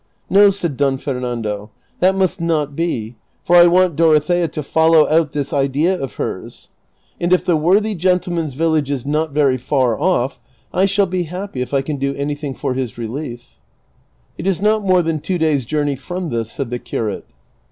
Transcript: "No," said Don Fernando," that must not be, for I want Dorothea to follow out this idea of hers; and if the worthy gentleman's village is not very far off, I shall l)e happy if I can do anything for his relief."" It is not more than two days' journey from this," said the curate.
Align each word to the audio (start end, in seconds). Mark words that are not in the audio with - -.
"No," 0.31 0.49
said 0.49 0.77
Don 0.77 0.97
Fernando," 0.97 1.69
that 1.99 2.15
must 2.15 2.41
not 2.41 2.75
be, 2.75 3.17
for 3.43 3.55
I 3.55 3.67
want 3.67 3.95
Dorothea 3.95 4.47
to 4.47 4.63
follow 4.63 5.07
out 5.07 5.31
this 5.31 5.53
idea 5.53 5.95
of 5.95 6.15
hers; 6.15 6.69
and 7.19 7.31
if 7.31 7.45
the 7.45 7.55
worthy 7.55 7.93
gentleman's 7.93 8.55
village 8.55 8.89
is 8.89 9.05
not 9.05 9.29
very 9.31 9.59
far 9.59 9.99
off, 9.99 10.39
I 10.73 10.85
shall 10.85 11.05
l)e 11.13 11.21
happy 11.25 11.61
if 11.61 11.71
I 11.71 11.83
can 11.83 11.97
do 11.97 12.15
anything 12.15 12.55
for 12.55 12.73
his 12.73 12.97
relief."" 12.97 13.59
It 14.39 14.47
is 14.47 14.59
not 14.59 14.83
more 14.83 15.03
than 15.03 15.19
two 15.19 15.37
days' 15.37 15.65
journey 15.65 15.95
from 15.95 16.29
this," 16.29 16.51
said 16.51 16.71
the 16.71 16.79
curate. 16.79 17.27